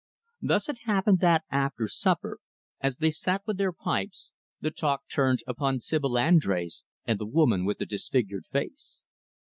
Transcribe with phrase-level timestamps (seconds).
[0.41, 2.39] Thus it happened that, after supper,
[2.79, 7.65] as they sat with their pipes, the talk turned upon Sibyl Andrés and the woman
[7.65, 9.03] with the disfigured face.